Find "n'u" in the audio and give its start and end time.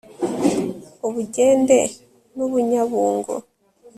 2.35-2.45